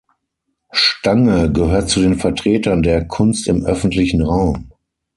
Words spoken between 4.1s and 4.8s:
Raum“.